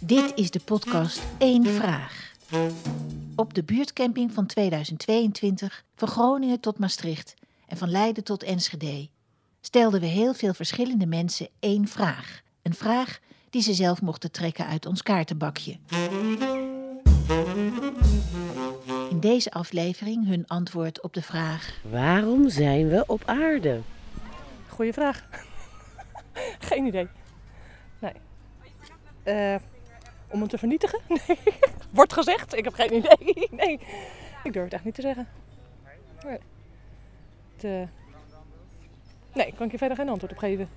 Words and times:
Dit 0.00 0.32
is 0.34 0.50
de 0.50 0.60
podcast 0.60 1.22
Eén 1.38 1.66
Vraag. 1.66 2.32
Op 3.36 3.54
de 3.54 3.62
buurtcamping 3.62 4.32
van 4.32 4.46
2022, 4.46 5.84
van 5.94 6.08
Groningen 6.08 6.60
tot 6.60 6.78
Maastricht 6.78 7.34
en 7.66 7.76
van 7.76 7.90
Leiden 7.90 8.24
tot 8.24 8.42
Enschede, 8.42 9.08
stelden 9.60 10.00
we 10.00 10.06
heel 10.06 10.34
veel 10.34 10.54
verschillende 10.54 11.06
mensen 11.06 11.48
één 11.60 11.88
vraag. 11.88 12.40
Een 12.62 12.74
vraag 12.74 13.18
die 13.50 13.62
ze 13.62 13.74
zelf 13.74 14.02
mochten 14.02 14.30
trekken 14.30 14.66
uit 14.66 14.86
ons 14.86 15.02
kaartenbakje. 15.02 15.76
In 19.10 19.20
deze 19.20 19.50
aflevering 19.50 20.26
hun 20.26 20.46
antwoord 20.46 21.02
op 21.02 21.14
de 21.14 21.22
vraag: 21.22 21.80
Waarom 21.90 22.48
zijn 22.48 22.88
we 22.88 23.04
op 23.06 23.22
aarde? 23.26 23.80
Goeie 24.68 24.92
vraag. 24.92 25.28
Geen 26.68 26.86
idee. 26.86 27.08
Eh, 29.28 29.54
om 30.28 30.38
hem 30.38 30.48
te 30.48 30.58
vernietigen? 30.58 31.00
Nee. 31.08 31.38
Wordt 31.90 32.12
gezegd. 32.12 32.56
Ik 32.56 32.64
heb 32.64 32.74
geen 32.74 32.94
idee. 32.94 33.48
Nee. 33.64 33.80
Ik 34.44 34.52
durf 34.52 34.64
het 34.64 34.72
echt 34.72 34.84
niet 34.84 34.94
te 34.94 35.00
zeggen. 35.00 35.28
Nee. 36.24 36.38
Het, 37.54 37.64
eh, 37.64 37.88
nee, 39.32 39.52
kan 39.56 39.66
ik 39.66 39.72
je 39.72 39.78
verder 39.78 39.96
geen 39.96 40.08
antwoord 40.08 40.32
op 40.32 40.38
geven. 40.38 40.68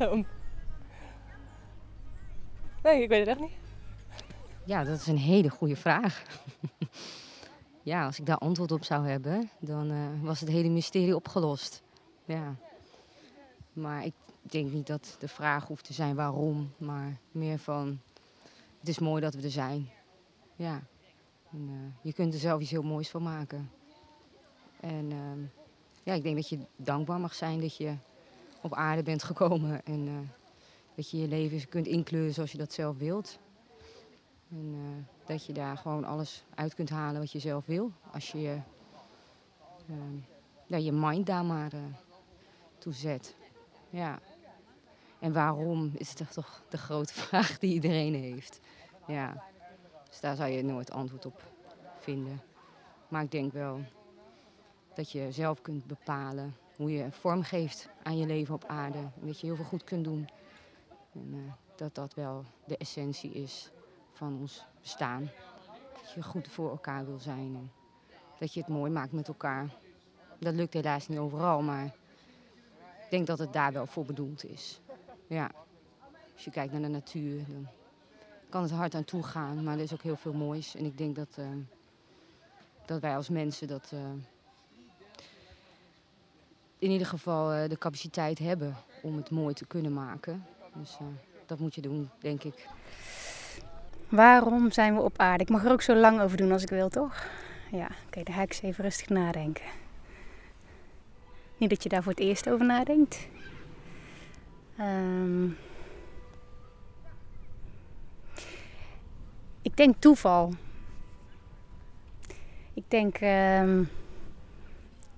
Um. 0.00 0.26
Nee, 2.82 3.02
ik 3.02 3.08
weet 3.08 3.20
het 3.20 3.28
echt 3.28 3.40
niet. 3.40 3.56
Ja, 4.64 4.84
dat 4.84 4.98
is 4.98 5.06
een 5.06 5.18
hele 5.18 5.48
goede 5.48 5.76
vraag. 5.76 6.22
Ja, 7.88 8.04
als 8.04 8.18
ik 8.18 8.26
daar 8.26 8.38
antwoord 8.38 8.72
op 8.72 8.84
zou 8.84 9.06
hebben, 9.06 9.50
dan 9.60 9.90
eh, 9.90 10.22
was 10.22 10.40
het 10.40 10.48
hele 10.48 10.68
mysterie 10.68 11.14
opgelost. 11.14 11.82
Ja. 12.24 12.56
Maar 13.72 14.04
ik 14.04 14.14
denk 14.40 14.72
niet 14.72 14.86
dat 14.86 15.16
de 15.18 15.28
vraag 15.28 15.66
hoeft 15.66 15.84
te 15.84 15.92
zijn 15.92 16.14
waarom, 16.14 16.72
maar 16.76 17.18
meer 17.30 17.58
van 17.58 18.00
het 18.78 18.88
is 18.88 18.98
mooi 18.98 19.22
dat 19.22 19.34
we 19.34 19.42
er 19.42 19.50
zijn. 19.50 19.90
Ja. 20.56 20.82
En, 21.52 21.68
eh, 21.68 22.04
je 22.04 22.12
kunt 22.12 22.34
er 22.34 22.40
zelf 22.40 22.60
iets 22.60 22.70
heel 22.70 22.82
moois 22.82 23.08
van 23.08 23.22
maken. 23.22 23.70
En 24.80 25.12
ehm, 25.12 25.40
ja, 26.02 26.12
ik 26.12 26.22
denk 26.22 26.36
dat 26.36 26.48
je 26.48 26.58
dankbaar 26.76 27.20
mag 27.20 27.34
zijn 27.34 27.60
dat 27.60 27.76
je 27.76 27.94
op 28.62 28.74
aarde 28.74 29.02
bent 29.02 29.22
gekomen 29.22 29.84
en 29.84 30.08
eh, 30.08 30.14
dat 30.94 31.10
je 31.10 31.18
je 31.18 31.28
leven 31.28 31.68
kunt 31.68 31.86
inkleuren 31.86 32.34
zoals 32.34 32.52
je 32.52 32.58
dat 32.58 32.72
zelf 32.72 32.98
wilt. 32.98 33.38
En 34.50 34.74
eh, 34.74 35.26
dat 35.26 35.46
je 35.46 35.52
daar 35.52 35.76
gewoon 35.76 36.04
alles 36.04 36.44
uit 36.54 36.74
kunt 36.74 36.90
halen 36.90 37.20
wat 37.20 37.32
je 37.32 37.38
zelf 37.38 37.66
wil. 37.66 37.92
Als 38.12 38.32
je 38.32 38.60
ja, 40.66 40.76
je 40.76 40.92
mind 40.92 41.26
daar 41.26 41.44
maar 41.44 41.74
uh, 41.74 41.80
toe 42.78 42.92
zet. 42.92 43.36
Ja. 43.90 44.18
En 45.18 45.32
waarom 45.32 45.90
is 45.94 46.14
toch 46.14 46.30
toch 46.30 46.62
de 46.68 46.78
grote 46.78 47.14
vraag 47.22 47.58
die 47.58 47.72
iedereen 47.72 48.14
heeft. 48.14 48.60
Ja. 49.06 49.44
Dus 50.08 50.20
daar 50.20 50.36
zou 50.36 50.50
je 50.50 50.62
nooit 50.62 50.90
antwoord 50.90 51.26
op 51.26 51.42
vinden. 51.98 52.40
Maar 53.08 53.22
ik 53.22 53.30
denk 53.30 53.52
wel 53.52 53.80
dat 54.94 55.10
je 55.10 55.32
zelf 55.32 55.62
kunt 55.62 55.86
bepalen 55.86 56.56
hoe 56.76 56.92
je 56.92 57.10
vorm 57.10 57.42
geeft 57.42 57.88
aan 58.02 58.18
je 58.18 58.26
leven 58.26 58.54
op 58.54 58.64
aarde. 58.64 58.98
Dat 59.20 59.40
je 59.40 59.46
heel 59.46 59.56
veel 59.56 59.64
goed 59.64 59.84
kunt 59.84 60.04
doen. 60.04 60.28
En 61.12 61.34
uh, 61.34 61.52
dat 61.76 61.94
dat 61.94 62.14
wel 62.14 62.44
de 62.64 62.76
essentie 62.76 63.32
is 63.32 63.70
van 64.18 64.38
ons 64.40 64.64
bestaan. 64.80 65.30
Dat 66.02 66.12
je 66.14 66.22
goed 66.22 66.48
voor 66.48 66.70
elkaar 66.70 67.06
wil 67.06 67.18
zijn. 67.18 67.54
En 67.54 67.70
dat 68.38 68.54
je 68.54 68.60
het 68.60 68.68
mooi 68.68 68.90
maakt 68.90 69.12
met 69.12 69.28
elkaar. 69.28 69.70
Dat 70.38 70.54
lukt 70.54 70.72
helaas 70.72 71.08
niet 71.08 71.18
overal, 71.18 71.62
maar 71.62 71.84
ik 73.04 73.10
denk 73.10 73.26
dat 73.26 73.38
het 73.38 73.52
daar 73.52 73.72
wel 73.72 73.86
voor 73.86 74.04
bedoeld 74.04 74.44
is. 74.44 74.80
Ja. 75.26 75.50
Als 76.34 76.44
je 76.44 76.50
kijkt 76.50 76.72
naar 76.72 76.82
de 76.82 76.88
natuur, 76.88 77.44
dan 77.46 77.68
kan 78.48 78.62
het 78.62 78.70
hard 78.70 78.94
aan 78.94 79.04
toe 79.04 79.22
gaan. 79.22 79.64
Maar 79.64 79.74
er 79.74 79.82
is 79.82 79.92
ook 79.92 80.02
heel 80.02 80.16
veel 80.16 80.32
moois. 80.32 80.74
En 80.74 80.84
ik 80.84 80.98
denk 80.98 81.16
dat, 81.16 81.36
uh, 81.38 81.46
dat 82.86 83.00
wij 83.00 83.16
als 83.16 83.28
mensen 83.28 83.68
dat... 83.68 83.90
Uh, 83.94 84.00
in 86.78 86.90
ieder 86.90 87.06
geval 87.06 87.54
uh, 87.54 87.68
de 87.68 87.78
capaciteit 87.78 88.38
hebben 88.38 88.76
om 89.02 89.16
het 89.16 89.30
mooi 89.30 89.54
te 89.54 89.66
kunnen 89.66 89.92
maken. 89.92 90.46
Dus 90.74 90.98
dat 91.46 91.58
moet 91.58 91.74
je 91.74 91.80
doen, 91.80 92.10
denk 92.20 92.44
ik. 92.44 92.68
Waarom 94.08 94.72
zijn 94.72 94.94
we 94.94 95.00
op 95.00 95.18
aarde? 95.18 95.42
Ik 95.42 95.50
mag 95.50 95.64
er 95.64 95.72
ook 95.72 95.82
zo 95.82 95.94
lang 95.94 96.20
over 96.20 96.36
doen 96.36 96.52
als 96.52 96.62
ik 96.62 96.68
wil, 96.68 96.88
toch? 96.88 97.26
Ja, 97.70 97.88
oké, 98.06 98.22
dan 98.22 98.34
ga 98.34 98.42
ik 98.42 98.48
eens 98.48 98.62
even 98.62 98.84
rustig 98.84 99.08
nadenken. 99.08 99.64
Niet 101.56 101.70
dat 101.70 101.82
je 101.82 101.88
daar 101.88 102.02
voor 102.02 102.12
het 102.12 102.20
eerst 102.20 102.48
over 102.48 102.66
nadenkt. 102.66 103.26
Um, 104.80 105.56
ik 109.62 109.76
denk 109.76 109.94
toeval. 109.98 110.54
Ik 112.74 112.84
denk 112.88 113.20
um, 113.20 113.88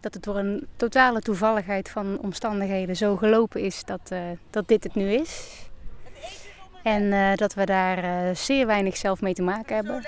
dat 0.00 0.14
het 0.14 0.22
door 0.22 0.36
een 0.36 0.66
totale 0.76 1.20
toevalligheid 1.20 1.90
van 1.90 2.18
omstandigheden 2.18 2.96
zo 2.96 3.16
gelopen 3.16 3.60
is 3.60 3.84
dat, 3.84 4.10
uh, 4.12 4.20
dat 4.50 4.68
dit 4.68 4.84
het 4.84 4.94
nu 4.94 5.12
is. 5.12 5.59
En 6.82 7.02
uh, 7.02 7.34
dat 7.34 7.54
we 7.54 7.66
daar 7.66 8.04
uh, 8.04 8.34
zeer 8.34 8.66
weinig 8.66 8.96
zelf 8.96 9.20
mee 9.20 9.34
te 9.34 9.42
maken 9.42 9.74
hebben. 9.74 10.04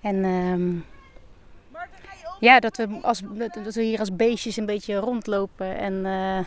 En 0.00 0.24
um, 0.24 0.84
ja, 2.40 2.60
dat 2.60 2.76
we, 2.76 2.98
als, 3.02 3.22
dat 3.64 3.74
we 3.74 3.82
hier 3.82 3.98
als 3.98 4.16
beestjes 4.16 4.56
een 4.56 4.66
beetje 4.66 4.96
rondlopen 4.96 5.78
en 5.78 5.92
uh, 5.92 6.38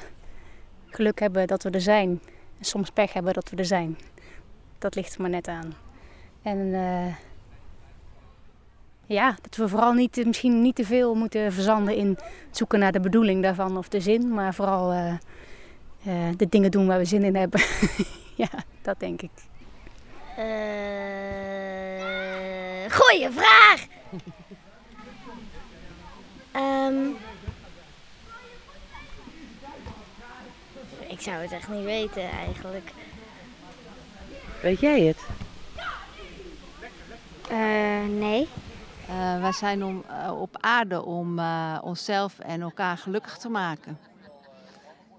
geluk 0.89 1.19
hebben 1.19 1.47
dat 1.47 1.63
we 1.63 1.69
er 1.69 1.81
zijn. 1.81 2.09
En 2.59 2.65
soms 2.65 2.89
pech 2.89 3.13
hebben 3.13 3.33
dat 3.33 3.49
we 3.49 3.55
er 3.55 3.65
zijn. 3.65 3.97
Dat 4.79 4.95
ligt 4.95 5.15
er 5.15 5.21
maar 5.21 5.29
net 5.29 5.47
aan. 5.47 5.73
En 6.41 6.69
ja, 9.05 9.35
dat 9.41 9.55
we 9.55 9.67
vooral 9.67 9.93
niet, 9.93 10.25
misschien 10.25 10.61
niet 10.61 10.75
te 10.75 10.85
veel 10.85 11.15
moeten 11.15 11.53
verzanden 11.53 11.95
in 11.95 12.17
zoeken 12.51 12.79
naar 12.79 12.91
de 12.91 12.99
bedoeling 12.99 13.43
daarvan 13.43 13.77
of 13.77 13.89
de 13.89 13.99
zin. 13.99 14.33
Maar 14.33 14.53
vooral 14.53 15.17
de 16.37 16.49
dingen 16.49 16.71
doen 16.71 16.87
waar 16.87 16.97
we 16.97 17.05
zin 17.05 17.23
in 17.23 17.35
hebben. 17.35 17.61
ja, 18.43 18.49
dat 18.81 18.99
denk 18.99 19.21
ik. 19.21 19.31
Uh, 20.37 20.45
goeie 22.91 23.29
vraag! 23.31 23.85
um, 26.55 27.17
ik 31.15 31.21
zou 31.21 31.37
het 31.37 31.51
echt 31.51 31.69
niet 31.69 31.83
weten 31.83 32.29
eigenlijk. 32.31 32.91
Weet 34.61 34.79
jij 34.79 35.01
het? 35.01 35.17
Uh, 37.51 38.05
nee. 38.19 38.47
Uh, 39.09 39.41
wij 39.41 39.51
zijn 39.51 39.83
om, 39.83 40.03
uh, 40.09 40.41
op 40.41 40.57
aarde 40.59 41.05
om 41.05 41.39
uh, 41.39 41.77
onszelf 41.81 42.39
en 42.39 42.61
elkaar 42.61 42.97
gelukkig 42.97 43.37
te 43.37 43.49
maken. 43.49 43.97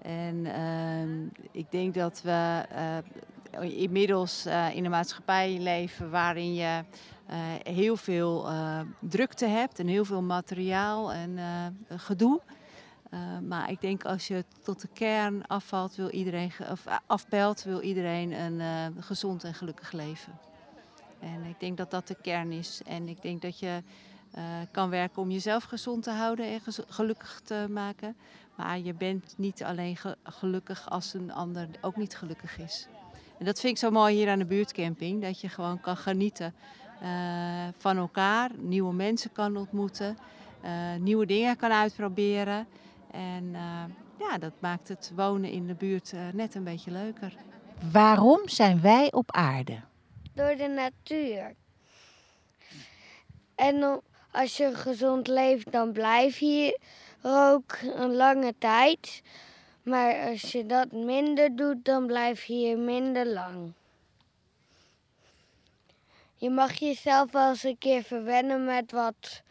En 0.05 1.31
ik 1.51 1.71
denk 1.71 1.93
dat 1.93 2.21
we 2.21 2.65
inmiddels 3.59 4.45
uh, 4.47 4.75
in 4.75 4.85
een 4.85 4.91
maatschappij 4.91 5.57
leven 5.59 6.09
waarin 6.09 6.53
je 6.53 6.83
uh, 7.29 7.35
heel 7.63 7.97
veel 7.97 8.47
drukte 8.99 9.45
hebt 9.45 9.79
en 9.79 9.87
heel 9.87 10.05
veel 10.05 10.21
materiaal 10.21 11.11
en 11.11 11.39
gedoe. 11.89 12.41
maar 13.47 13.71
ik 13.71 13.81
denk 13.81 14.05
als 14.05 14.27
je 14.27 14.43
tot 14.63 14.81
de 14.81 14.87
kern 14.93 15.47
afvalt, 15.47 15.95
wil 15.95 16.09
iedereen, 16.09 16.51
of 16.71 16.85
afpelt, 17.05 17.63
wil 17.63 17.81
iedereen 17.81 18.31
een 18.31 18.93
gezond 19.03 19.43
en 19.43 19.53
gelukkig 19.53 19.91
leven. 19.91 20.39
En 21.19 21.43
ik 21.43 21.59
denk 21.59 21.77
dat 21.77 21.91
dat 21.91 22.07
de 22.07 22.17
kern 22.21 22.51
is. 22.51 22.81
En 22.85 23.07
ik 23.07 23.21
denk 23.21 23.41
dat 23.41 23.59
je 23.59 23.83
kan 24.71 24.89
werken 24.89 25.21
om 25.21 25.31
jezelf 25.31 25.63
gezond 25.63 26.03
te 26.03 26.11
houden 26.11 26.45
en 26.45 26.61
gelukkig 26.87 27.41
te 27.43 27.65
maken. 27.69 28.15
Maar 28.55 28.79
je 28.79 28.93
bent 28.93 29.33
niet 29.37 29.63
alleen 29.63 29.97
gelukkig 30.23 30.89
als 30.89 31.13
een 31.13 31.31
ander 31.31 31.67
ook 31.81 31.95
niet 31.95 32.15
gelukkig 32.15 32.57
is. 32.57 32.87
En 33.39 33.45
dat 33.45 33.59
vind 33.59 33.73
ik 33.73 33.79
zo 33.79 33.91
mooi 33.91 34.15
hier 34.15 34.29
aan 34.29 34.39
de 34.39 34.45
buurtcamping. 34.45 35.21
Dat 35.21 35.41
je 35.41 35.49
gewoon 35.49 35.79
kan 35.79 35.97
genieten 35.97 36.53
uh, 37.03 37.67
van 37.77 37.97
elkaar, 37.97 38.51
nieuwe 38.57 38.93
mensen 38.93 39.31
kan 39.31 39.57
ontmoeten, 39.57 40.17
uh, 40.65 40.95
nieuwe 40.99 41.25
dingen 41.25 41.55
kan 41.55 41.71
uitproberen. 41.71 42.67
En 43.11 43.43
uh, 43.43 43.83
ja, 44.19 44.37
dat 44.37 44.53
maakt 44.59 44.87
het 44.87 45.11
wonen 45.15 45.49
in 45.49 45.67
de 45.67 45.75
buurt 45.75 46.13
net 46.33 46.55
een 46.55 46.63
beetje 46.63 46.91
leuker. 46.91 47.35
Waarom 47.91 48.49
zijn 48.49 48.81
wij 48.81 49.11
op 49.11 49.31
aarde? 49.31 49.79
Door 50.33 50.55
de 50.55 50.67
natuur. 50.67 51.55
En 53.55 54.01
als 54.31 54.57
je 54.57 54.75
gezond 54.75 55.27
leeft, 55.27 55.71
dan 55.71 55.91
blijf 55.91 56.37
je 56.37 56.45
hier 56.45 56.77
ook 57.25 57.77
een 57.81 58.15
lange 58.15 58.53
tijd. 58.57 59.21
Maar 59.83 60.29
als 60.29 60.51
je 60.51 60.65
dat 60.65 60.91
minder 60.91 61.55
doet, 61.55 61.85
dan 61.85 62.05
blijf 62.05 62.43
je 62.43 62.53
hier 62.53 62.77
minder 62.77 63.27
lang. 63.27 63.73
Je 66.35 66.49
mag 66.49 66.73
jezelf 66.73 67.31
wel 67.31 67.49
eens 67.49 67.63
een 67.63 67.77
keer 67.77 68.03
verwennen 68.03 68.65
met 68.65 68.91
wat 68.91 69.41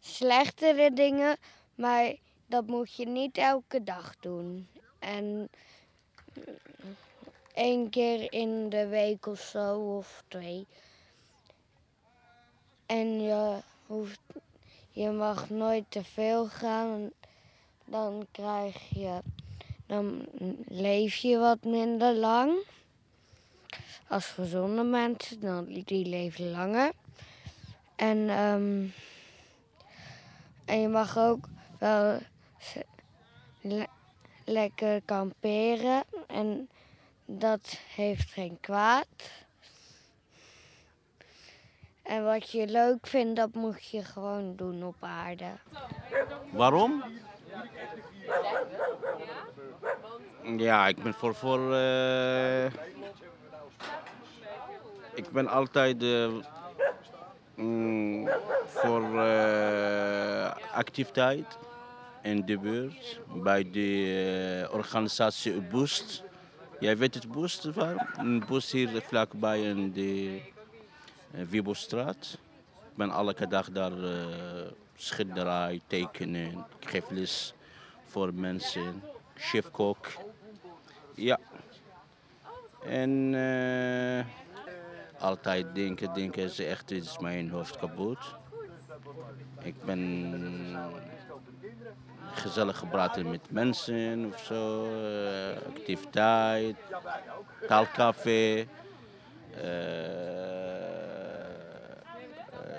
slechtere 0.00 0.92
dingen, 0.92 1.36
maar 1.74 2.14
dat 2.46 2.66
moet 2.66 2.94
je 2.94 3.06
niet 3.06 3.38
elke 3.38 3.82
dag 3.82 4.16
doen. 4.20 4.68
En 4.98 5.48
één 7.54 7.90
keer 7.90 8.32
in 8.32 8.68
de 8.68 8.86
week 8.86 9.26
of 9.26 9.40
zo, 9.40 9.96
of 9.96 10.24
twee. 10.28 10.66
En 12.86 13.22
je, 13.22 13.58
hoeft, 13.86 14.20
je 14.90 15.10
mag 15.10 15.50
nooit 15.50 15.84
te 15.88 16.04
veel 16.04 16.46
gaan. 16.46 17.10
Dan 17.92 18.26
krijg 18.30 18.88
je, 18.88 19.18
dan 19.86 20.26
leef 20.68 21.14
je 21.14 21.38
wat 21.38 21.64
minder 21.64 22.14
lang. 22.14 22.52
Als 24.08 24.26
gezonde 24.26 24.82
mensen, 24.82 25.40
dan 25.40 25.64
die 25.84 26.06
leven 26.06 26.50
langer. 26.50 26.92
En, 27.96 28.28
ehm, 28.28 28.86
en 30.64 30.80
je 30.80 30.88
mag 30.88 31.18
ook 31.18 31.48
wel 31.78 32.18
lekker 34.44 35.02
kamperen. 35.02 36.02
En 36.26 36.68
dat 37.24 37.78
heeft 37.94 38.30
geen 38.30 38.60
kwaad. 38.60 39.30
En 42.02 42.24
wat 42.24 42.50
je 42.50 42.66
leuk 42.66 43.06
vindt, 43.06 43.36
dat 43.36 43.54
moet 43.54 43.84
je 43.84 44.04
gewoon 44.04 44.56
doen 44.56 44.84
op 44.84 44.96
aarde. 45.00 45.50
Waarom? 46.52 47.11
Ja, 50.56 50.88
ik 50.88 51.02
ben 51.02 51.14
voor. 51.14 51.34
voor 51.34 51.74
eh, 51.74 52.64
ik 55.14 55.30
ben 55.32 55.48
altijd 55.48 56.02
eh, 56.02 56.28
mm, 57.54 58.28
voor 58.66 59.20
eh, 59.20 60.54
activiteit 60.74 61.58
in 62.22 62.46
de 62.46 62.58
buurt 62.58 63.20
bij 63.34 63.70
de 63.70 64.68
organisatie 64.72 65.60
Boost. 65.60 66.22
Jij 66.80 66.96
weet 66.96 67.14
het 67.14 67.32
Boost 67.32 67.64
waar? 67.64 68.14
Een 68.16 68.44
Boost 68.48 68.72
hier 68.72 69.02
vlakbij 69.02 69.62
in 69.62 69.92
de 69.92 70.40
uh, 71.34 71.46
Wiebelstraat. 71.48 72.38
Ik 72.90 72.96
ben 72.96 73.10
elke 73.10 73.46
dag 73.46 73.70
daar 73.70 73.92
schilderij, 74.96 75.80
tekenen. 75.86 76.66
Ik 76.78 76.88
geef 76.88 77.10
les 77.10 77.54
voor 78.12 78.34
mensen, 78.34 79.02
chefkok. 79.34 80.06
Ja. 81.14 81.38
En 82.84 83.34
eh, 83.34 84.24
altijd 85.22 85.74
denken, 85.74 86.14
denken 86.14 86.50
ze 86.50 86.64
echt, 86.64 86.90
is 86.90 87.18
mijn 87.18 87.50
hoofd 87.50 87.76
kapot. 87.76 88.18
Ik 89.62 89.84
ben 89.84 90.76
gezellig 92.32 92.78
gepraat 92.78 93.22
met 93.22 93.50
mensen 93.50 94.26
of 94.26 94.38
zo, 94.38 94.84
eh, 94.84 95.56
activiteit, 95.68 96.76
taalcafé. 97.66 98.66
eh, 99.60 100.20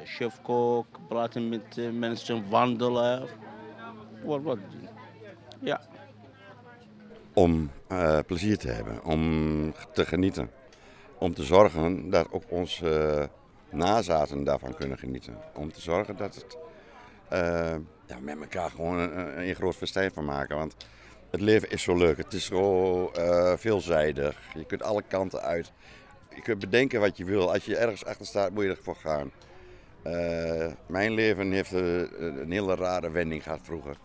chefkok, 0.05 0.85
praten 1.07 1.49
met 1.49 1.93
mensen, 1.93 2.49
wandelen. 2.49 3.27
Wat, 4.23 4.41
wat. 4.41 4.57
Ja. 5.63 5.81
om 7.33 7.71
eh, 7.87 8.19
plezier 8.25 8.57
te 8.57 8.67
hebben, 8.67 9.03
om 9.03 9.73
te 9.93 10.05
genieten. 10.05 10.49
Om 11.17 11.33
te 11.33 11.43
zorgen 11.43 12.09
dat 12.09 12.27
ook 12.31 12.43
onze 12.47 13.19
eh, 13.69 13.77
nazaten 13.77 14.43
daarvan 14.43 14.75
kunnen 14.75 14.97
genieten. 14.97 15.37
Om 15.55 15.71
te 15.71 15.81
zorgen 15.81 16.17
dat 16.17 16.35
het 16.35 16.57
eh, 17.29 17.75
ja, 18.05 18.19
met 18.19 18.39
elkaar 18.39 18.69
gewoon 18.69 18.97
een, 18.97 19.47
een 19.47 19.55
groot 19.55 19.75
festijn 19.75 20.11
van 20.11 20.25
maken. 20.25 20.57
Want 20.57 20.75
het 21.31 21.41
leven 21.41 21.69
is 21.69 21.81
zo 21.83 21.97
leuk, 21.97 22.17
het 22.17 22.33
is 22.33 22.45
zo 22.45 23.11
veelzijdig. 23.57 24.39
Je 24.53 24.65
kunt 24.65 24.83
alle 24.83 25.03
kanten 25.07 25.41
uit. 25.41 25.71
Je 26.35 26.41
kunt 26.41 26.59
bedenken 26.59 26.99
wat 26.99 27.17
je 27.17 27.25
wil. 27.25 27.53
Als 27.53 27.65
je 27.65 27.77
ergens 27.77 28.05
achter 28.05 28.25
staat, 28.25 28.51
moet 28.51 28.63
je 28.63 28.69
ervoor 28.69 28.95
gaan. 28.95 29.31
Mijn 30.85 31.11
leven 31.11 31.51
heeft 31.51 31.71
een 31.71 32.51
hele 32.51 32.75
rare 32.75 33.11
wending 33.11 33.43
gehad 33.43 33.59
vroeger. 33.63 33.97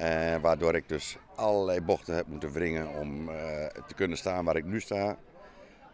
Eh, 0.00 0.36
waardoor 0.40 0.74
ik 0.74 0.88
dus 0.88 1.16
allerlei 1.34 1.80
bochten 1.80 2.14
heb 2.14 2.26
moeten 2.26 2.52
wringen 2.52 2.88
om 2.88 3.28
eh, 3.28 3.66
te 3.66 3.94
kunnen 3.94 4.18
staan 4.18 4.44
waar 4.44 4.56
ik 4.56 4.64
nu 4.64 4.80
sta. 4.80 5.16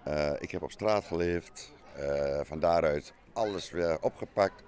Eh, 0.02 0.32
ik 0.38 0.50
heb 0.50 0.62
op 0.62 0.70
straat 0.70 1.04
geleefd. 1.04 1.74
van 2.42 2.60
daaruit 2.60 3.12
alles 3.32 3.70
weer 3.70 3.98
opgepakt. 4.00 4.62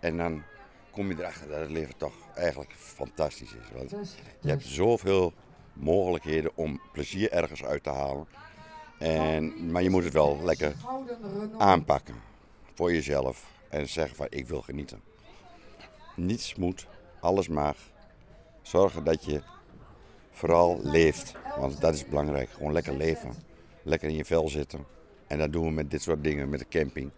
En 0.00 0.16
dan 0.16 0.42
kom 0.90 1.08
je 1.08 1.14
erachter 1.18 1.48
dat 1.48 1.60
het 1.60 1.70
leven 1.70 1.96
toch 1.96 2.14
eigenlijk 2.34 2.72
fantastisch 2.76 3.54
is. 3.54 3.70
Want 3.74 4.16
je 4.40 4.48
hebt 4.48 4.64
zoveel 4.64 5.32
mogelijkheden 5.72 6.50
om 6.54 6.80
plezier 6.92 7.30
ergens 7.30 7.64
uit 7.64 7.82
te 7.82 7.90
halen. 7.90 8.26
En, 8.98 9.70
maar 9.70 9.82
je 9.82 9.90
moet 9.90 10.04
het 10.04 10.12
wel 10.12 10.38
lekker 10.42 10.74
aanpakken 11.58 12.14
voor 12.74 12.92
jezelf. 12.92 13.50
En 13.68 13.88
zeggen 13.88 14.16
van 14.16 14.26
ik 14.30 14.48
wil 14.48 14.62
genieten. 14.62 15.00
Niets 16.16 16.54
moet, 16.54 16.86
alles 17.20 17.48
mag. 17.48 17.76
Zorgen 18.62 19.04
dat 19.04 19.24
je 19.24 19.42
vooral 20.30 20.80
leeft. 20.82 21.34
Want 21.58 21.80
dat 21.80 21.94
is 21.94 22.06
belangrijk. 22.06 22.50
Gewoon 22.50 22.72
lekker 22.72 22.96
leven. 22.96 23.34
Lekker 23.82 24.08
in 24.08 24.14
je 24.14 24.24
vel 24.24 24.48
zitten. 24.48 24.86
En 25.26 25.38
dat 25.38 25.52
doen 25.52 25.64
we 25.64 25.70
met 25.70 25.90
dit 25.90 26.02
soort 26.02 26.24
dingen, 26.24 26.48
met 26.48 26.58
de 26.58 26.68
camping. 26.68 27.10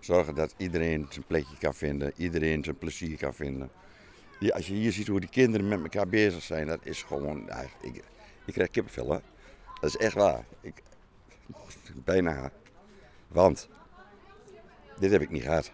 Zorgen 0.00 0.34
dat 0.34 0.54
iedereen 0.56 1.06
zijn 1.10 1.24
plekje 1.26 1.56
kan 1.58 1.74
vinden. 1.74 2.12
Iedereen 2.16 2.64
zijn 2.64 2.78
plezier 2.78 3.18
kan 3.18 3.34
vinden. 3.34 3.70
Ja, 4.38 4.54
als 4.54 4.66
je 4.66 4.74
hier 4.74 4.92
ziet 4.92 5.06
hoe 5.06 5.20
die 5.20 5.28
kinderen 5.28 5.68
met 5.68 5.82
elkaar 5.82 6.08
bezig 6.08 6.42
zijn, 6.42 6.66
dat 6.66 6.80
is 6.82 7.02
gewoon... 7.02 7.50
Ik, 7.80 8.02
ik 8.46 8.52
krijg 8.52 8.70
kippenvel, 8.70 9.12
hè. 9.12 9.18
Dat 9.80 9.90
is 9.90 9.96
echt 9.96 10.14
waar. 10.14 10.44
Ik, 10.60 10.82
bijna. 12.04 12.50
Want 13.28 13.68
dit 14.98 15.10
heb 15.10 15.20
ik 15.20 15.30
niet 15.30 15.42
gehad. 15.42 15.72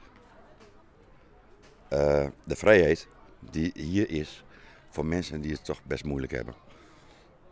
Eh, 1.89 2.27
de 2.45 2.57
vrijheid 2.57 3.09
die 3.51 3.73
hier 3.75 4.11
is 4.11 4.45
voor 4.91 5.07
mensen 5.07 5.41
die 5.41 5.53
het 5.53 5.65
toch 5.65 5.85
best 5.85 6.05
moeilijk 6.05 6.33
hebben. 6.33 6.55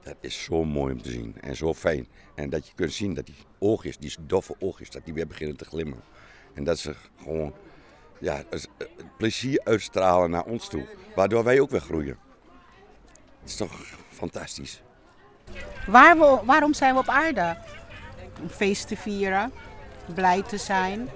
Dat 0.02 0.16
is 0.20 0.42
zo 0.42 0.64
mooi 0.64 0.92
om 0.92 1.02
te 1.02 1.10
zien 1.10 1.36
en 1.40 1.56
zo 1.56 1.74
fijn. 1.74 2.06
En 2.34 2.50
dat 2.50 2.66
je 2.66 2.72
kunt 2.74 2.92
zien 2.92 3.14
dat 3.14 3.26
die 3.26 3.36
oogjes, 3.58 3.98
die 3.98 4.14
doffe 4.20 4.54
oogjes, 4.58 4.90
dat 4.90 5.04
die 5.04 5.14
weer 5.14 5.26
beginnen 5.26 5.56
te 5.56 5.64
glimmen. 5.64 6.00
En 6.54 6.64
dat 6.64 6.78
ze 6.78 6.94
gewoon 7.22 7.54
ja, 8.18 8.42
plezier 9.16 9.60
uitstralen 9.64 10.30
naar 10.30 10.44
ons 10.44 10.68
toe. 10.68 10.86
Waardoor 11.14 11.44
wij 11.44 11.60
ook 11.60 11.70
weer 11.70 11.80
groeien. 11.80 12.18
Het 13.40 13.48
is 13.48 13.56
toch 13.56 13.98
fantastisch. 14.10 14.82
Waar 15.86 16.18
we, 16.18 16.40
waarom 16.44 16.74
zijn 16.74 16.94
we 16.94 17.00
op 17.00 17.08
aarde? 17.08 17.56
Om 18.42 18.48
feest 18.48 18.88
te 18.88 18.96
vieren, 18.96 19.52
blij 20.14 20.42
te 20.42 20.56
zijn, 20.56 21.08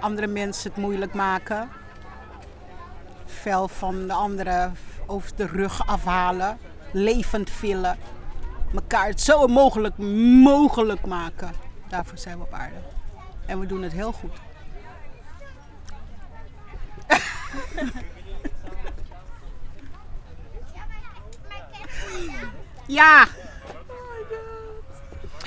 andere 0.00 0.26
mensen 0.26 0.70
het 0.70 0.80
moeilijk 0.80 1.14
maken, 1.14 1.68
vel 3.24 3.68
van 3.68 4.06
de 4.06 4.12
anderen 4.12 4.76
over 5.06 5.36
de 5.36 5.46
rug 5.46 5.86
afhalen, 5.86 6.58
levend 6.92 7.50
villen, 7.50 7.98
elkaar 8.74 9.06
het 9.06 9.20
zo 9.20 9.46
mogelijk 9.46 9.98
mogelijk 10.42 11.06
maken. 11.06 11.52
Daarvoor 11.88 12.18
zijn 12.18 12.38
we 12.38 12.44
op 12.44 12.52
aarde. 12.52 12.76
En 13.46 13.60
we 13.60 13.66
doen 13.66 13.82
het 13.82 13.92
heel 13.92 14.12
goed. 14.12 14.32
Ja. 22.86 23.26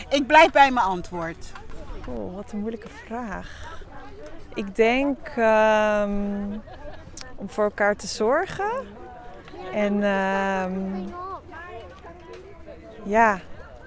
Ik 0.10 0.28
blijf 0.28 0.52
bij 0.52 0.72
mijn 0.72 0.86
antwoord. 0.86 1.52
Oh, 2.08 2.36
wat 2.36 2.52
een 2.52 2.60
moeilijke 2.60 2.90
vraag. 3.06 3.82
Ik 4.54 4.76
denk 4.76 5.28
ehm, 5.36 6.60
om 7.36 7.50
voor 7.50 7.64
elkaar 7.64 7.96
te 7.96 8.08
zorgen. 8.08 8.72
En 9.74 10.04
ehm, 10.04 11.08
ja, 13.04 13.40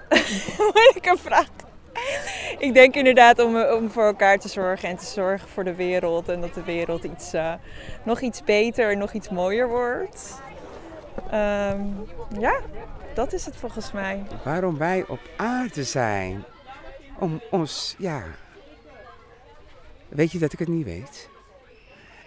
moeilijke 0.73 1.15
vraag. 1.17 1.49
Ik 2.57 2.73
denk 2.73 2.95
inderdaad 2.95 3.39
om, 3.39 3.61
om 3.61 3.89
voor 3.89 4.03
elkaar 4.03 4.39
te 4.39 4.47
zorgen 4.47 4.89
en 4.89 4.97
te 4.97 5.05
zorgen 5.05 5.49
voor 5.49 5.63
de 5.63 5.75
wereld. 5.75 6.29
En 6.29 6.41
dat 6.41 6.53
de 6.53 6.63
wereld 6.63 7.03
iets, 7.03 7.33
eh, 7.33 7.53
nog 8.03 8.21
iets 8.21 8.43
beter 8.43 8.91
en 8.91 8.97
nog 8.97 9.13
iets 9.13 9.29
mooier 9.29 9.67
wordt. 9.69 10.41
Ehm, 11.29 11.81
ja, 12.39 12.59
dat 13.13 13.33
is 13.33 13.45
het 13.45 13.55
volgens 13.55 13.91
mij. 13.91 14.23
Waarom 14.43 14.77
wij 14.77 15.05
op 15.07 15.19
aarde 15.37 15.83
zijn. 15.83 16.43
Om 17.19 17.41
ons, 17.51 17.95
ja. 17.97 18.23
Weet 20.07 20.31
je 20.31 20.39
dat 20.39 20.53
ik 20.53 20.59
het 20.59 20.67
niet 20.67 20.85
weet? 20.85 21.29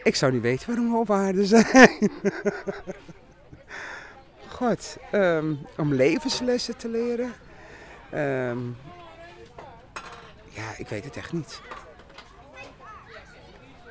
Ik 0.02 0.14
zou 0.14 0.32
niet 0.32 0.42
weten 0.42 0.66
waarom 0.66 0.92
we 0.92 0.98
op 0.98 1.10
aarde 1.10 1.46
zijn. 1.46 2.10
God, 4.54 4.96
ehm, 5.10 5.54
om 5.76 5.94
levenslessen 5.94 6.76
te 6.76 6.88
leren. 6.88 7.32
Ehm, 8.10 8.58
ja, 10.48 10.72
ik 10.76 10.88
weet 10.88 11.04
het 11.04 11.16
echt 11.16 11.32
niet. 11.32 11.60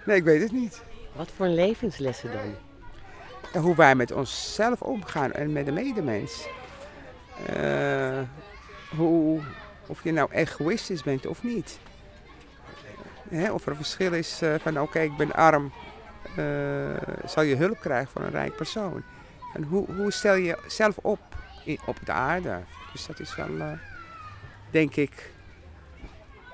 Nee, 0.06 0.18
ik 0.18 0.24
weet 0.24 0.42
het 0.42 0.52
niet. 0.52 0.82
Wat 1.16 1.30
voor 1.36 1.48
levenslessen 1.48 2.32
dan? 2.32 2.56
En 3.54 3.62
hoe 3.62 3.76
wij 3.76 3.96
met 3.96 4.12
onszelf 4.12 4.82
omgaan 4.82 5.32
en 5.32 5.52
met 5.52 5.66
de 5.66 5.72
medemens. 5.72 6.48
Eh, 7.46 8.20
hoe, 8.98 9.42
of 9.88 10.04
je 10.04 10.12
nou 10.12 10.32
egoïstisch 10.32 11.04
bent 11.04 11.26
of 11.26 11.44
niet. 11.44 11.80
Hè, 13.30 13.52
of 13.52 13.64
er 13.66 13.70
een 13.72 13.76
verschil 13.76 14.14
is 14.14 14.42
eh, 14.42 14.54
van 14.60 14.82
oké, 14.82 15.00
ik 15.00 15.18
ben 15.18 15.32
arm. 15.34 15.72
eh, 16.36 16.96
zal 17.26 17.44
je 17.44 17.56
hulp 17.56 17.80
krijgen 17.80 18.12
van 18.12 18.22
een 18.24 18.32
rijk 18.32 18.56
persoon. 18.56 19.04
En 19.54 19.64
hoe, 19.64 19.92
hoe 19.96 20.12
stel 20.12 20.36
je 20.36 20.60
jezelf 20.64 20.98
op 20.98 21.20
in, 21.66 21.80
op 21.86 21.98
de 22.06 22.12
aarde? 22.12 22.60
Dus 22.92 23.06
dat 23.06 23.20
is 23.20 23.36
wel, 23.36 23.60
eh, 23.60 23.72
denk 24.72 24.96
ik, 24.96 25.32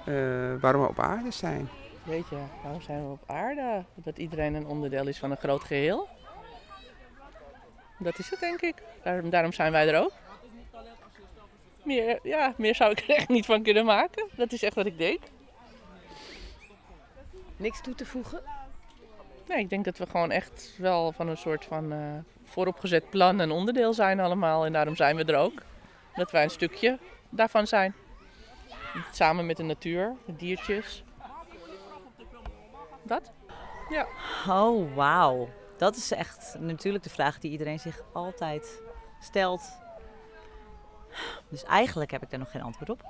eh, 0.06 0.14
waarom 0.60 0.82
we 0.82 0.88
op 0.88 1.00
aarde 1.00 1.32
zijn. 1.32 1.70
Weet 2.04 2.30
je, 2.30 2.38
waarom 2.64 2.82
zijn 2.82 3.06
we 3.06 3.12
op 3.12 3.24
aarde? 3.26 3.84
Dat 3.94 4.18
iedereen 4.18 4.54
een 4.54 4.66
onderdeel 4.66 5.08
is 5.08 5.18
van 5.18 5.32
een 5.32 5.38
groot 5.38 5.64
geheel. 5.64 6.08
Dat 7.98 8.20
is 8.20 8.30
het, 8.30 8.40
denk 8.40 8.62
ik. 8.62 8.76
Daarom, 9.04 9.30
daarom 9.30 9.54
zijn 9.54 9.72
wij 9.72 9.88
er 9.88 10.02
ook. 10.02 10.12
Meer, 11.84 12.20
ja, 12.24 12.54
meer 12.58 12.76
zou 12.76 12.92
ik 12.92 13.00
er 13.00 13.16
echt 13.16 13.28
niet 13.28 13.46
van 13.46 13.64
kunnen 13.64 13.86
maken. 13.86 14.28
Dat 14.36 14.52
is 14.52 14.64
echt 14.64 14.76
wat 14.76 14.86
ik 14.86 14.98
denk. 14.98 15.20
Niks 17.58 17.82
toe 17.82 17.96
te 17.96 18.06
voegen? 18.06 18.42
Nee, 19.48 19.60
ik 19.60 19.70
denk 19.70 19.86
dat 19.86 19.98
we 19.98 20.06
gewoon 20.06 20.32
echt 20.32 20.74
wel 20.78 21.12
van 21.12 21.28
een 21.28 21.38
soort 21.38 21.66
van 21.66 21.92
eh, 21.92 22.00
vooropgezet 22.50 23.10
plan 23.10 23.40
een 23.40 23.52
onderdeel 23.52 23.94
zijn 23.94 24.20
allemaal. 24.20 24.66
En 24.66 24.74
daarom 24.74 24.96
zijn 24.96 25.16
we 25.16 25.24
er 25.24 25.36
ook. 25.36 25.62
Dat 26.14 26.32
wij 26.32 26.44
een 26.44 26.50
stukje 26.50 27.00
daarvan 27.30 27.68
zijn. 27.68 27.96
Samen 29.12 29.46
met 29.46 29.58
de 29.58 29.64
natuur, 29.64 30.16
de 30.26 30.36
diertjes. 30.36 31.04
Dat? 33.04 33.32
Ja. 33.90 34.08
Oh, 34.48 34.96
wauw. 34.96 35.50
Dat 35.78 35.96
is 35.96 36.12
echt 36.12 36.56
natuurlijk 36.60 37.04
de 37.04 37.10
vraag 37.10 37.40
die 37.40 37.52
iedereen 37.52 37.80
zich 37.80 38.02
altijd 38.14 38.82
stelt. 39.20 39.80
Dus 41.50 41.64
eigenlijk 41.64 42.12
heb 42.12 42.24
ik 42.24 42.30
daar 42.30 42.40
nog 42.40 42.52
geen 42.52 42.62
antwoord 42.62 42.90
op. 42.90 43.04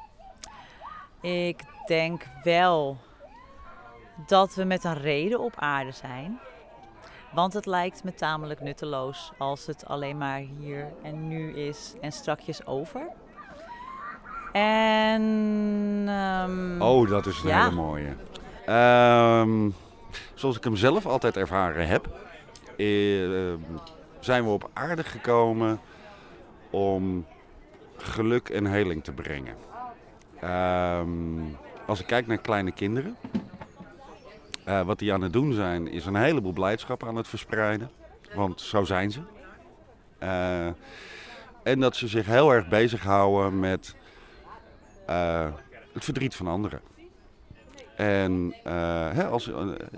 Ik 1.22 1.62
denk 1.88 2.24
wel 2.43 2.98
dat 4.27 4.55
we 4.55 4.63
met 4.63 4.84
een 4.84 4.98
reden 4.98 5.39
op 5.39 5.53
aarde 5.55 5.91
zijn. 5.91 6.39
Want 7.34 7.54
het 7.54 7.66
lijkt 7.66 8.04
me 8.04 8.14
tamelijk 8.14 8.62
nutteloos 8.62 9.32
als 9.38 9.66
het 9.66 9.86
alleen 9.86 10.18
maar 10.18 10.42
hier 10.60 10.92
en 11.04 11.28
nu 11.28 11.54
is 11.54 11.94
en 12.02 12.12
strakjes 12.12 12.66
over. 12.66 13.08
En. 14.52 16.04
ehm, 16.08 16.82
Oh, 16.82 17.10
dat 17.10 17.26
is 17.26 17.42
een 17.44 17.50
ja. 17.50 17.64
hele 17.64 17.76
mooie. 17.76 18.16
Ehm, 18.66 19.70
zoals 20.34 20.58
ik 20.58 20.64
hem 20.64 20.76
zelf 20.76 21.06
altijd 21.06 21.38
ervaren 21.38 21.88
heb, 21.88 22.08
eh, 22.78 23.54
zijn 24.20 24.44
we 24.44 24.50
op 24.50 24.70
aarde 24.74 25.04
gekomen 25.04 25.80
om 26.70 27.26
geluk 27.98 28.50
en 28.50 28.66
heling 28.66 29.04
te 29.04 29.12
brengen. 29.12 29.56
Ehm, 30.40 31.10
als 31.86 32.00
ik 32.00 32.06
kijk 32.06 32.28
naar 32.28 32.38
kleine 32.38 32.72
kinderen, 32.72 33.16
eh, 34.70 34.82
wat 34.82 35.00
die 35.00 35.14
aan 35.14 35.22
het 35.22 35.34
doen 35.34 35.54
zijn, 35.54 35.88
is 35.88 36.06
een 36.06 36.16
heleboel 36.16 36.54
blijdschap 36.54 37.08
aan 37.08 37.16
het 37.16 37.28
verspreiden. 37.28 37.90
Want 38.34 38.62
zo 38.62 38.84
zijn 38.84 39.12
ze. 39.12 39.20
Eh, 40.18 40.66
en 41.64 41.80
dat 41.80 41.96
ze 41.96 42.08
zich 42.08 42.26
heel 42.26 42.54
erg 42.54 42.68
bezighouden 42.68 43.60
met 43.60 43.96
eh, 45.06 45.48
het 45.94 46.04
verdriet 46.04 46.36
van 46.36 46.48
anderen. 46.48 46.82
En 47.96 48.56
hè, 49.14 49.28
als, 49.28 49.52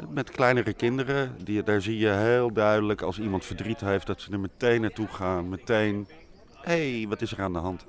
met 0.10 0.32
kleinere 0.32 0.74
kinderen, 0.74 1.36
die, 1.44 1.64
daar 1.64 1.82
zie 1.82 1.98
je 1.98 2.10
heel 2.10 2.54
duidelijk 2.54 3.02
als 3.02 3.20
iemand 3.20 3.46
verdriet 3.46 3.80
heeft, 3.80 4.08
dat 4.08 4.22
ze 4.22 4.32
er 4.32 4.40
meteen 4.40 4.82
naartoe 4.82 5.08
gaan. 5.08 5.50
Meteen, 5.50 6.08
hé, 6.62 6.98
hey, 6.98 7.08
wat 7.08 7.22
is 7.22 7.32
er 7.32 7.42
aan 7.42 7.54
de 7.54 7.60
hand? 7.60 7.86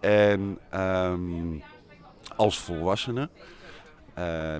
En 0.00 0.58
ehm, 0.70 1.58
als 2.36 2.58
volwassene 2.58 3.28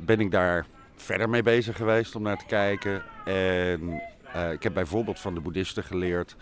ben 0.02 0.20
ik 0.20 0.30
daar 0.30 0.66
verder 1.02 1.28
mee 1.28 1.42
bezig 1.42 1.76
geweest 1.76 2.14
om 2.16 2.22
naar 2.22 2.38
te 2.38 2.46
kijken. 2.46 3.02
En 3.24 4.02
eh, 4.32 4.52
ik 4.52 4.62
heb 4.62 4.74
bijvoorbeeld 4.74 5.20
van 5.20 5.34
de 5.34 5.40
boeddhisten 5.40 5.84
geleerd 5.84 6.36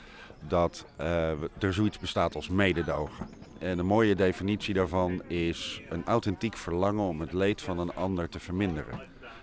dat 0.49 0.87
eh, 0.97 1.31
er 1.59 1.73
zoiets 1.73 1.99
bestaat 1.99 2.35
als 2.35 2.49
mededogen. 2.49 3.29
En 3.59 3.79
een 3.79 3.87
mooie 3.87 4.15
definitie 4.15 4.75
daarvan 4.75 5.23
is 5.27 5.83
een 5.89 6.05
authentiek 6.05 6.57
verlangen 6.57 7.05
om 7.05 7.21
het 7.21 7.33
leed 7.33 7.63
van 7.63 7.79
een 7.79 7.95
ander 7.95 8.29
te 8.29 8.41
verminderen. 8.41 9.01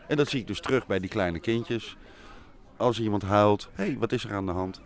En 0.07 0.17
dat 0.17 0.29
zie 0.29 0.39
ik 0.39 0.47
dus 0.47 0.59
terug 0.59 0.87
bij 0.87 0.99
die 0.99 1.09
kleine 1.09 1.39
kindjes. 1.39 1.97
Als 2.77 2.99
iemand 2.99 3.21
huilt, 3.21 3.69
hé, 3.73 3.83
hey, 3.83 3.97
wat 3.97 4.11
is 4.11 4.23
er 4.23 4.33
aan 4.33 4.45
de 4.45 4.51
hand? 4.51 4.81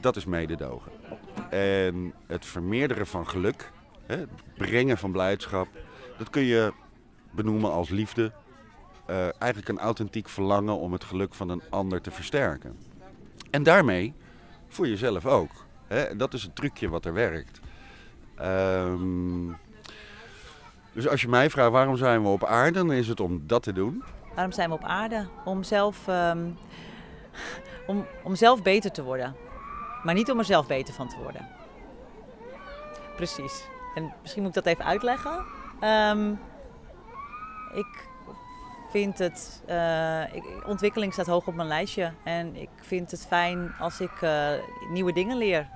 Dat 0.00 0.16
is 0.16 0.24
mededogen. 0.24 0.92
En 1.50 2.14
het 2.26 2.46
vermeerderen 2.46 3.06
van 3.06 3.28
geluk, 3.28 3.70
het 4.06 4.28
brengen 4.56 4.98
van 4.98 5.12
blijdschap, 5.12 5.68
dat 6.18 6.30
kun 6.30 6.42
je 6.42 6.72
benoemen 7.30 7.70
als 7.72 7.88
liefde. 7.88 8.32
Eh, 9.06 9.42
eigenlijk 9.42 9.68
een 9.68 9.78
authentiek 9.78 10.28
verlangen 10.28 10.78
om 10.78 10.92
het 10.92 11.04
geluk 11.04 11.34
van 11.34 11.48
een 11.48 11.62
ander 11.70 12.00
te 12.00 12.10
versterken. 12.10 12.76
En 13.50 13.62
daarmee 13.62 14.14
voor 14.68 14.88
jezelf 14.88 15.26
ook. 15.26 15.50
Hè? 15.86 16.16
Dat 16.16 16.34
is 16.34 16.42
het 16.42 16.56
trucje 16.56 16.88
wat 16.88 17.04
er 17.04 17.12
werkt. 17.12 17.60
Ehm, 18.34 19.52
dus 20.92 21.08
als 21.08 21.20
je 21.20 21.28
mij 21.28 21.50
vraagt 21.50 21.70
waarom 21.70 21.96
zijn 21.96 22.22
we 22.22 22.28
op 22.28 22.44
aarde, 22.44 22.78
dan 22.78 22.92
is 22.92 23.08
het 23.08 23.20
om 23.20 23.42
dat 23.46 23.62
te 23.62 23.72
doen. 23.72 24.02
Waarom 24.34 24.52
zijn 24.52 24.68
we 24.68 24.74
op 24.74 24.84
aarde? 24.84 25.26
Om 25.44 25.62
zelf, 25.62 26.08
ehm, 26.08 26.50
om, 27.86 28.06
om 28.22 28.34
zelf 28.34 28.62
beter 28.62 28.90
te 28.92 29.02
worden. 29.02 29.36
Maar 30.02 30.14
niet 30.14 30.30
om 30.30 30.38
er 30.38 30.44
zelf 30.44 30.66
beter 30.66 30.94
van 30.94 31.08
te 31.08 31.16
worden. 31.22 31.48
Precies. 33.16 33.68
En 33.94 34.12
misschien 34.22 34.42
moet 34.42 34.56
ik 34.56 34.64
dat 34.64 34.72
even 34.72 34.84
uitleggen. 34.84 35.44
Ehm, 35.80 36.32
ik 37.74 38.10
vind 38.92 39.18
het... 39.18 39.62
ik, 40.32 40.66
ontwikkeling 40.66 41.12
staat 41.12 41.26
hoog 41.26 41.46
op 41.46 41.54
mijn 41.54 41.68
lijstje. 41.68 42.12
En 42.24 42.56
ik 42.56 42.68
vind 42.80 43.10
het 43.10 43.26
fijn 43.26 43.72
als 43.78 44.00
ik 44.00 44.22
eh, 44.22 44.50
nieuwe 44.90 45.12
dingen 45.12 45.36
leer 45.36 45.68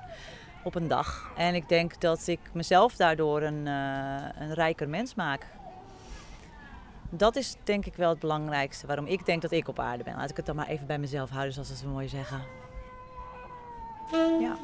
op 0.63 0.75
een 0.75 0.87
dag. 0.87 1.31
En 1.35 1.55
ik 1.55 1.69
denk 1.69 2.01
dat 2.01 2.27
ik 2.27 2.39
mezelf 2.53 2.95
daardoor 2.95 3.41
een, 3.41 3.67
eh, 3.67 4.41
een 4.41 4.53
rijker 4.53 4.89
mens 4.89 5.15
maak. 5.15 5.45
Dat 7.09 7.35
is 7.35 7.55
denk 7.63 7.85
ik 7.85 7.95
wel 7.95 8.09
het 8.09 8.19
belangrijkste 8.19 8.87
waarom 8.87 9.05
ik 9.05 9.25
denk 9.25 9.41
dat 9.41 9.51
ik 9.51 9.67
op 9.67 9.79
aarde 9.79 10.03
ben. 10.03 10.15
Laat 10.15 10.29
ik 10.29 10.37
het 10.37 10.45
dan 10.45 10.55
maar 10.55 10.67
even 10.67 10.87
bij 10.87 10.99
mezelf 10.99 11.29
houden, 11.29 11.53
zoals 11.53 11.77
ze 11.77 11.87
mooi 11.87 12.07
zeggen. 12.07 12.41
Ja. 14.39 14.57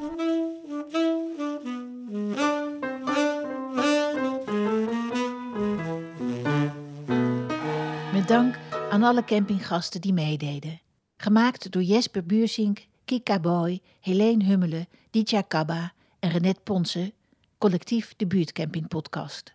Dank 8.34 8.58
aan 8.90 9.02
alle 9.02 9.24
campinggasten 9.24 10.00
die 10.00 10.12
meededen. 10.12 10.80
Gemaakt 11.16 11.70
door 11.70 11.82
Jesper 11.82 12.24
Buursink, 12.24 12.86
Kika 13.04 13.40
Boy, 13.40 13.80
Helene 14.00 14.44
Hummelen, 14.44 14.86
Ditja 15.10 15.40
Kabba 15.40 15.92
en 16.18 16.30
Renette 16.30 16.60
Ponsen, 16.62 17.12
collectief 17.58 18.14
de 18.16 18.26
Buurtcamping 18.26 18.88
Podcast. 18.88 19.54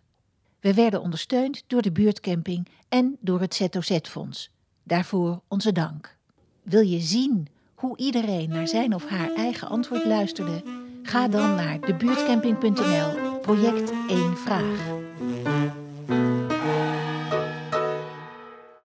We 0.60 0.74
werden 0.74 1.00
ondersteund 1.00 1.64
door 1.66 1.82
de 1.82 1.92
Buurtcamping 1.92 2.68
en 2.88 3.16
door 3.20 3.40
het 3.40 3.54
ZOZ-fonds. 3.54 4.50
Daarvoor 4.82 5.40
onze 5.48 5.72
dank. 5.72 6.16
Wil 6.62 6.82
je 6.82 7.00
zien 7.00 7.48
hoe 7.74 7.96
iedereen 7.96 8.48
naar 8.48 8.68
zijn 8.68 8.94
of 8.94 9.06
haar 9.06 9.34
eigen 9.34 9.68
antwoord 9.68 10.04
luisterde? 10.04 10.62
Ga 11.02 11.28
dan 11.28 11.54
naar 11.54 11.80
debuurtcamping.nl, 11.80 13.40
project 13.40 13.92
1 14.08 14.36
vraag. 14.36 14.98